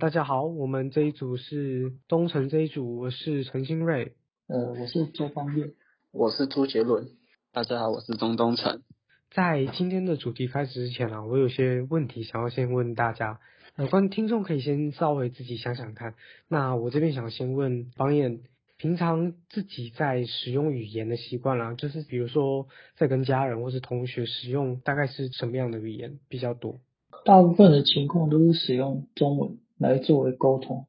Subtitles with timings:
[0.00, 4.14] 大家好，我们这一组是东城这一组，我是陈新瑞。
[4.46, 5.74] 呃，我是周方月，
[6.10, 7.08] 我是朱杰伦。
[7.52, 8.80] 大家好，我是钟东城。
[9.30, 13.40] 在今天的主题开始之前啊，我有些问题想要先问大家。
[13.76, 16.14] 呃，观听众可以先稍微自己想想看。
[16.48, 18.40] 那我这边想先问方燕，
[18.78, 26.80] 平常自己在使用语言的习惯啦，就是比如说在跟家人或是同学使用，大概是什么样的语言比较多？
[27.26, 30.86] 大部分的情况都是使用中文来作为沟通，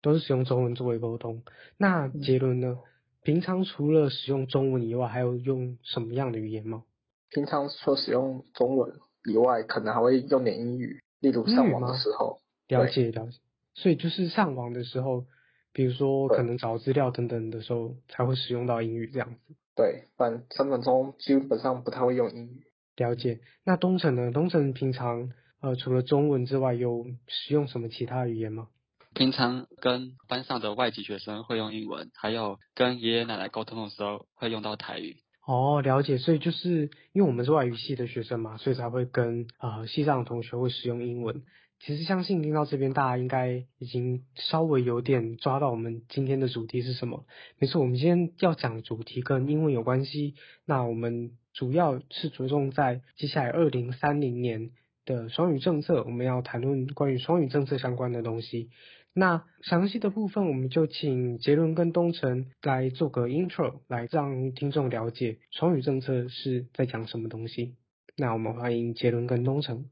[0.00, 1.42] 都是使用中文作为沟通。
[1.76, 2.78] 那杰伦呢？
[3.24, 6.84] 平常除了使用中文以外，还有用什么样的语言吗？
[7.30, 12.38] 平常除了使用中文以外，可能还会用点英语，例如上网的时候。
[12.68, 13.38] 了解了解，
[13.74, 15.24] 所以就是上网的时候，
[15.72, 19.54] 比如说可能找资料等等的时候，才会使用到英语这样子。
[19.74, 22.62] 对，反生活中基本上不太会用英语。
[22.96, 23.40] 了解。
[23.64, 24.30] 那东城呢？
[24.30, 28.68] 东城平常呃除了中文之外，有使用什么其他语言吗？
[29.14, 35.16] 平常跟班上的外籍学生会用英文，还有跟爷爷奶奶沟通的时候会用到台语。
[35.46, 36.18] 哦，了解。
[36.18, 41.42] 所以就是因为我们是外语系的学生嘛，所以才会跟呃系上的同学会使用英文。
[41.80, 47.24] 其实相信听到这边，大家应该已经稍微有点抓到我们今天的主题是什么。
[47.58, 50.34] 没错，我们今天要讲的主题跟英文有关系。
[50.66, 54.70] 那我们主要是着重在接下来二零三零年
[55.08, 58.68] 的双语政策，我们要谈论关于双语政策相关的东西。
[59.14, 67.74] 那详细的部分，我们就请杰伦跟东城来做个 intro，来让听众了解双语政策是在讲什么东西。
[68.18, 69.86] 那我们欢迎杰伦跟东城。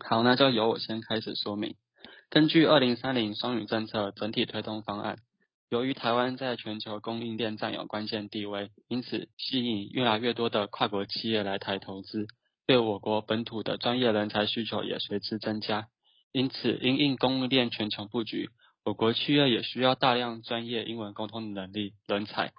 [0.00, 1.74] 好，那就由我先开始说明。
[2.30, 5.18] 根据二零三零双语政策整体推动方案，
[5.68, 12.26] 由于台湾在全球供应链占有关键地位，因此吸引越来越多的跨国企业来台投资，
[12.68, 15.88] 对我国本土的专业人才需求也随之增加。
[16.32, 18.50] 因此，因应供应链全球布局，
[18.84, 22.52] 我国企业也需要大量专业英文沟通的能力人才。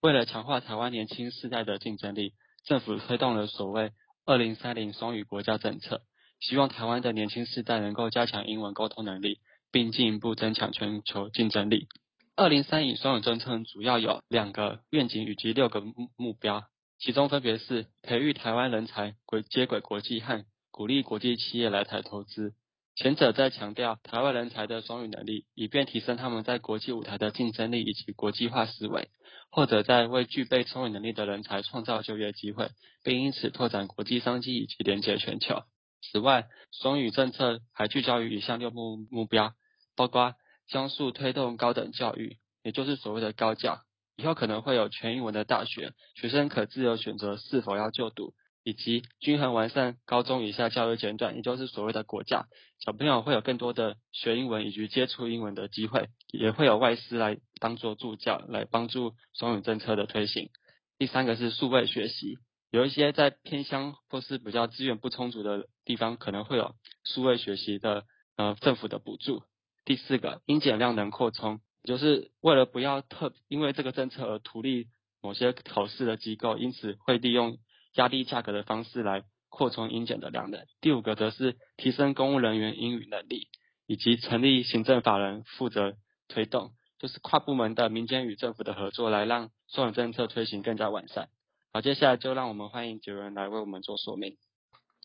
[0.00, 2.32] 为了强化台湾年轻世代的竞争力，
[2.64, 3.90] 政府推动了所谓
[4.24, 6.02] 二零三零双语国家政策。
[6.38, 9.40] 希望台湾的年轻世代能够加强英文沟通能力，
[9.72, 11.88] 并进一步增强全球竞争力。
[12.36, 16.62] 二零三零双语政策主要有两个愿景以及六个目目标，
[16.98, 22.54] 其中分别是培育台湾人才，轨接轨国际和鼓励国际企业来台投资。
[22.94, 29.08] 前者在强调台湾人才的双语能力，以便提升他们在国际舞台的竞争力以及国际化思维；
[29.50, 32.70] 或者在为具备双语能力的人才创造就业机会，
[33.02, 35.62] 并因此拓展国际商机以及连接全球。
[36.00, 39.52] 此外，双语政策还聚焦于以下六目目标，
[39.94, 40.34] 包括
[40.66, 43.82] 将速推动高等教育，也就是所谓的高教，
[44.16, 48.34] 以后可能会有全英文的大学，学生可自由选择是否要就读，
[48.64, 52.46] 以及均衡完善高中以下教育阶段，也就是所谓的国教，
[52.80, 60.50] 小朋友会有更多的学英文以及接触英文的机会，也会有外师来当做助教来帮助双语政策的推行。
[60.98, 62.38] 第三个是数位学习。
[62.72, 66.74] 有一些在偏乡或是比较资源不充足的地方，可能会有
[67.04, 68.04] 数位学习的
[68.36, 69.42] 呃政府的补助。
[69.84, 74.88] 第四个，应减量能扩充，就是为了不要特因为这个政策而图利
[75.22, 77.58] 某些考试的机构，因此会利用
[77.94, 80.66] 压低价格的方式来扩充应检的量能。
[80.80, 83.48] 第五个则是提升公务人员英语能力，
[83.86, 85.94] 以及成立行政法人负责
[86.28, 91.28] 推动，就是跨部门的民间与政府的合作，来让双语政策推行更加完善。
[91.72, 94.36] 好，接下来就让我们欢迎九人来为我们做说明。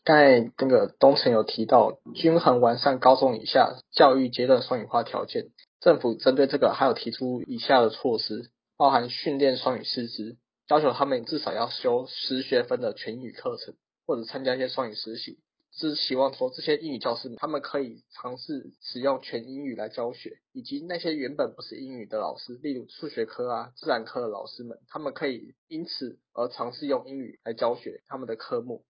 [0.03, 10.37] 刚才那个东城有提到，均衡完善高中以下教育阶段双语化条件，政府针对这个还有提出以下的措施，包含训练双语师资，
[10.69, 13.75] 要求他们至少要修十学分的全英语课程，
[14.07, 15.37] 或者参加一些双语实习。
[15.73, 28.83] 是希望说这些英语教师他们可以尝试使用全英语来教学，以及那些原本不是英语的老师，例如数学科啊、自然科的老师们，他们可以因此而尝试用英语来教学他们的科目。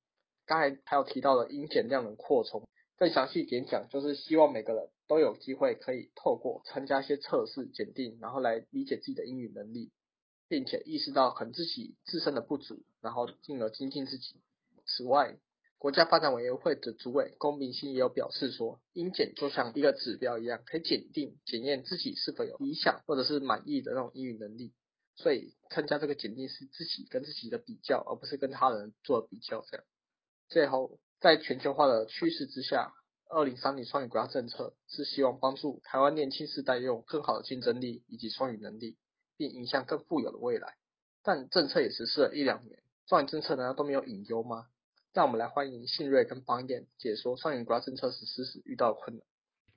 [0.52, 2.68] 刚才还有提到的音减量能扩充，
[2.98, 9.92] 更详细一点讲，就是希望每个人都有机会可以透过参加一些测试检定，然后来理解自己的英语能力，
[10.50, 14.42] 并且意识到可能自己自身的不足，然后进而精进自己。
[14.86, 15.38] 此外，
[15.78, 24.74] 国家发展委员会的主委龚明鑫也有表示说，英检就像一个指标一样，可以检定检验自己是否有理想或者是满意的那种英语能力。
[25.16, 29.64] 所以参加这个检定是自己跟自己的比较，而不是跟他人做比较。
[29.72, 29.86] 这样，
[30.52, 32.92] 最后在全球化的趋势之下，
[33.30, 38.98] 二零三零双语国家政策是希望帮助台湾年轻世代拥有更好的竞争力以及双语能力，
[39.38, 40.76] 并影响更富有的未来。
[41.24, 44.66] 但政策也实施了一两年，双语政策难道都没有隐忧吗？
[45.14, 49.26] 让我们来欢迎信瑞跟邦彦解说双语国家政策实施时遇到的困难。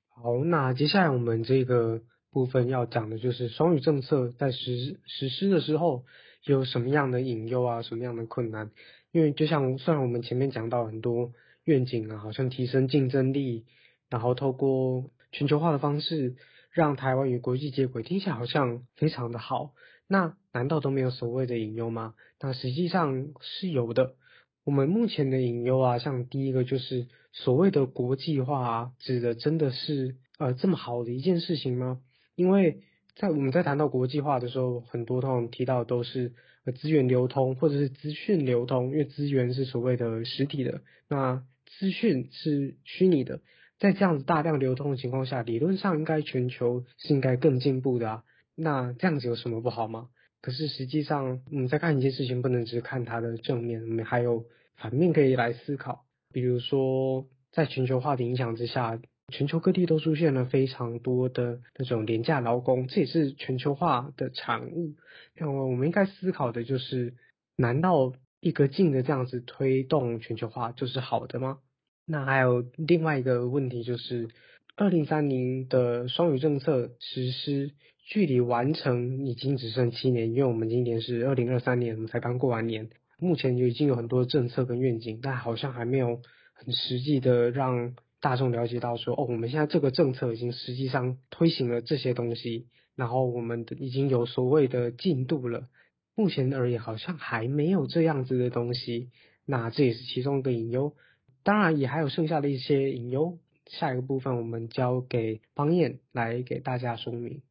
[0.08, 6.04] 好，那接下来我们这个部分要讲的就是双语政策在实实施的时候
[6.44, 8.70] 有什么样的隐忧啊，什么样的困难？
[9.12, 11.32] 因为就像虽然我们前面讲到很多
[11.64, 13.64] 愿景啊，好像提升竞争力，
[14.10, 16.36] 然后透过全球化的方式
[16.70, 19.72] 让台湾与国际接轨，听起来好像非常的好。
[20.06, 22.14] 那难道都没有所谓的隐忧吗？
[22.40, 24.16] 那实际上是有的。
[24.64, 32.00] 我们目前的隐忧啊，像第一个就是所谓的国际化，指的真的是呃这么好的一件事情吗？
[32.34, 32.82] 因为
[33.16, 36.32] 在我们在谈到国际化的时候，很多通常提到都是
[36.64, 41.44] 呃资源流通或者是资讯流通，因为资源是所谓的实体的，那
[41.78, 43.40] 资讯是虚拟的。
[43.78, 48.24] 在这样子大量流通的情况下，理论上应该全球是应该更进步的啊。
[48.54, 50.08] 那这样子有什么不好吗？
[50.40, 54.44] 可是实际上，我们，在看一件事情，不能只看它的正面，我们还有
[54.76, 56.04] 反面可以来思考。
[56.32, 59.00] 比如说，在全球化的影响之下，
[59.32, 64.94] 全球各地都出现了非常多的那种廉价劳工，这也是全球化的产物。
[65.36, 67.14] 那么，我们应该思考的就是：
[67.56, 71.58] 难道一个劲的这样子推动全球化就是好的吗？
[72.06, 74.28] 那还有另外一个问题就是，
[74.76, 77.72] 二零三零的双语政策实施。
[78.06, 82.90] 距离完成已经只剩七年，因为我们今年是二零二三年，我们才刚过完年。
[83.18, 86.20] 目前就已经有很多政策跟愿景，但好像还没有
[86.52, 87.94] 很实际的让
[88.24, 95.68] 大众了解到说，哦，我们现在这个政策已经实际上推行了这些东西，然后我们已经有所谓的进度了。
[96.14, 99.10] 目前而言，好像还没有这样子的东西，
[99.44, 100.94] 那这也是其中一个隐忧。
[101.42, 103.38] 当然，也还有剩下的一些隐忧。
[103.66, 107.42] 下一个部分，我们交给方燕来给大家说明。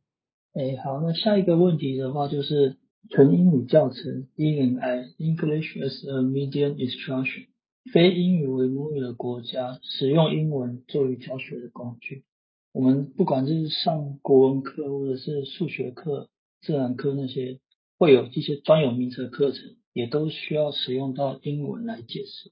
[0.56, 2.78] 哎，好，那下一个问题的话就是
[3.12, 7.46] 纯英语教程 （E&I，English as a Medium Instruction），
[7.92, 12.24] 非英语为母语的国家使用英文作为教学的工具。
[12.72, 16.30] 我们不管是上国文课或者是数学课、
[16.62, 17.60] 自然科那些，
[17.98, 22.52] 会有一些专有名词的课程，也都需要使用到英文来解释。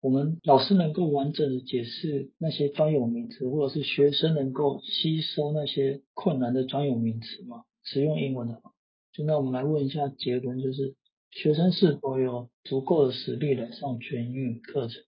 [0.00, 7.64] 我们老师能够完整的解释那些专有名词，或者是学生能够吸收那些困难的专有名词吗？
[7.82, 8.72] 使用英文的话，
[9.14, 10.94] 现在我们来问一下杰伦，就是
[11.36, 15.02] 学生是否有足够的实力来上全英语课程？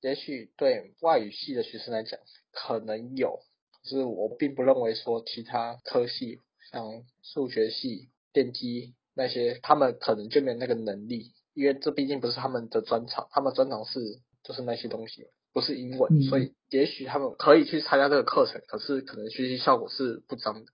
[0.00, 2.18] 也许对外语系的学生来讲
[2.50, 3.38] 可能有，
[3.82, 6.40] 可是我并不认为说其他科系
[6.72, 14.00] 像数学系、电机那些，他们可能就没有那个能力，因为这毕竟不是他们的专长，他们专长是。
[14.44, 20.70] 就是那些东西，不是英文，所以也许他们可以去参加这个课程，可是可能学习效果是不彰的。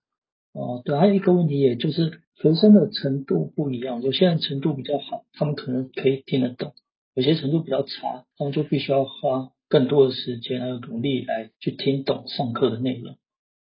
[0.53, 6.71] 哦，对，还有一个问题，也就是学生的程度不一样，有些人程度比较好，他们可能可以听得懂；
[7.13, 13.15] 有些程度比较差，他们就必须要花更多的时间还有努力来去听懂上课的内容。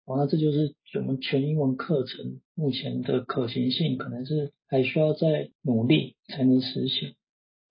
[0.05, 7.15] 哦，那这就是我们全英文课程目前的可行性，可能是还需要再努力才能实现。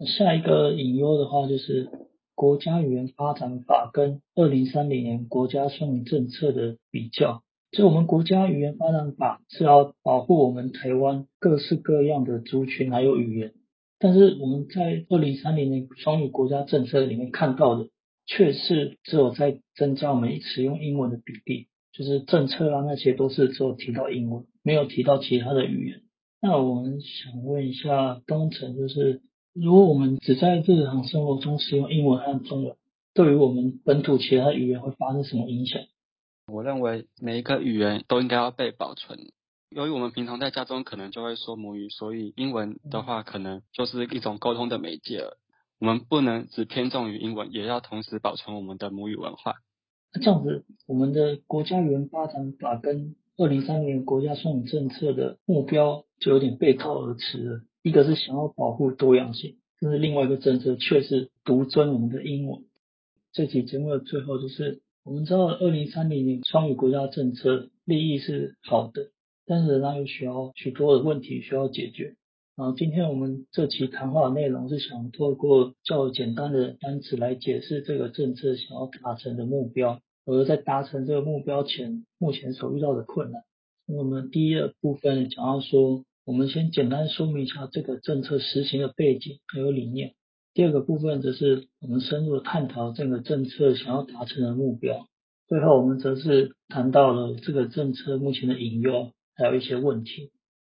[0.06, 1.90] 下一个隐忧的话就是。
[2.34, 13.54] 国家语言发展法跟二零三零年国家双语政策的比较，就我们国家语言发展法是要保护我们台湾各式各样的族群还有语言，
[13.98, 17.88] 但是我们在二零三零年双语国家政策里面看到的，
[18.26, 26.02] 却是只有在增加我们使用英文的比例，就是政策啊那些都是只有提到英文，没有提到其他的语言。
[26.40, 29.20] 那我们想问一下东城，就是。
[29.54, 32.74] 如果我们只在日常生活中使用英文和中文，
[33.12, 35.82] 对于我们本土其他语言会发生什么影响？
[36.46, 39.18] 我认为每一个语言都应该要被保存。
[39.70, 45.24] 由于我们平常在家中可能就会说母语，所以英文的话可能就是一种沟通的媒介。
[45.78, 49.54] 我们不能只偏重于英文，也要同时保存我们的母语文化。
[50.12, 57.60] 这样子，我们的国家语言发展法跟二零三年国家双语政策的目标就有点背道而驰了。
[57.82, 62.62] 一个是想要保护多样性，但是另外一个政策却是独尊我们的英文。
[63.32, 69.10] 这期节目的最后就是，我们知道二零三零年双语国家政策利益是好的，
[69.46, 72.14] 但是仍然有需要许多的问题需要解决。
[72.56, 83.42] 然后今天我们这期谈话内容是想透过较简单的单词来解释这个政策想要达成的目标，而在达成这个目标前，目前所遇到的困难。
[83.86, 86.04] 那我们第一个部分想要说。
[86.24, 90.14] 我们先简单说明一下这个政策实行的背景还有理念。
[90.54, 95.06] 第二个部分则是我们深入探讨这个政策想要达成的目标。
[95.48, 100.30] 最后我们则是谈到了这个政策目前的引诱，还有一些问题。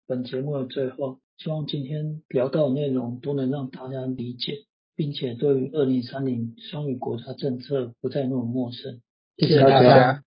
[0.07, 4.53] 本节目的最后，希望今天聊到的内容都能让大家理解，
[4.95, 9.01] 并且对于二零三零双语国家政策不再那么陌生。
[9.37, 10.15] 谢谢大家。